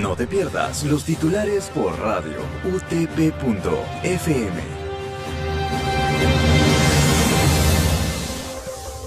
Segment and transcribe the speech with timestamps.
[0.00, 3.32] No te pierdas los titulares por radio utp.fm.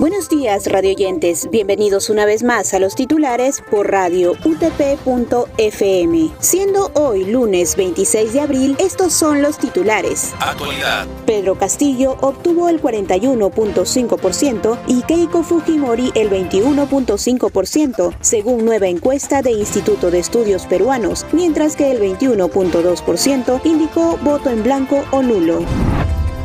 [0.00, 1.50] Buenos días, radioyentes.
[1.50, 6.30] Bienvenidos una vez más a los titulares por radio utp.fm.
[6.38, 10.32] Siendo hoy lunes 26 de abril, estos son los titulares.
[10.40, 11.06] Actualidad.
[11.26, 20.10] Pedro Castillo obtuvo el 41.5% y Keiko Fujimori el 21.5%, según nueva encuesta de Instituto
[20.10, 25.62] de Estudios Peruanos, mientras que el 21.2% indicó voto en blanco o nulo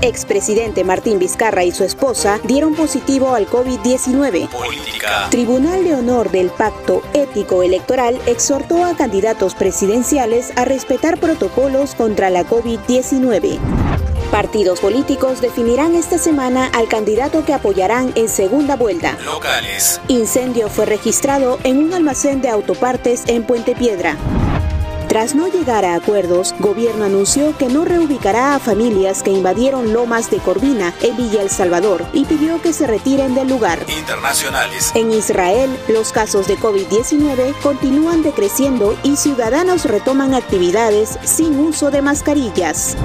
[0.02, 4.50] expresidente Martín Vizcarra y su esposa dieron positivo al COVID-19.
[5.30, 12.30] Tribunal de Honor del Pacto Ético Electoral exhortó a candidatos presidenciales a respetar protocolos contra
[12.30, 13.60] la COVID-19.
[14.32, 19.18] Partidos políticos definirán esta semana al candidato que apoyarán en segunda vuelta.
[19.24, 20.02] Locales.
[20.08, 24.18] Incendio fue registrado en un almacén de autopartes en Puente Piedra.
[25.16, 30.30] Tras no llegar a acuerdos, gobierno anunció que no reubicará a familias que invadieron Lomas
[30.30, 33.86] de Corvina en Villa El Salvador y pidió que se retiren del lugar.
[33.88, 34.92] Internacionales.
[34.94, 42.02] En Israel, los casos de COVID-19 continúan decreciendo y ciudadanos retoman actividades sin uso de
[42.02, 42.98] mascarillas.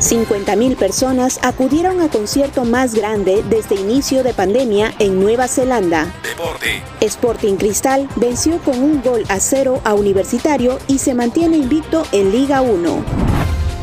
[0.00, 6.10] 50.000 personas acudieron al concierto más grande desde inicio de pandemia en Nueva Zelanda.
[6.22, 6.82] Deporte.
[7.00, 12.32] Sporting Cristal venció con un gol a cero a Universitario y se mantiene invicto en
[12.32, 13.04] Liga 1.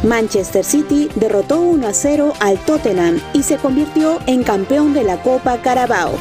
[0.03, 5.21] Manchester City derrotó 1 a 0 al Tottenham y se convirtió en campeón de la
[5.21, 6.13] Copa Carabao.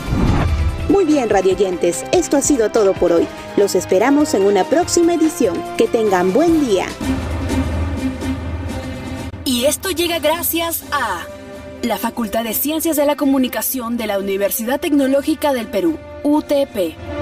[0.91, 3.27] Muy bien, radioyentes, esto ha sido todo por hoy.
[3.57, 5.63] Los esperamos en una próxima edición.
[5.77, 6.87] Que tengan buen día.
[9.67, 11.27] Esto llega gracias a
[11.83, 17.16] la Facultad de Ciencias de la Comunicación de la Universidad Tecnológica del Perú, UTP.